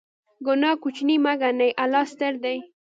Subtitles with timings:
[0.45, 2.57] ګناه کوچنۍ مه ګڼئ، الله ستر دی.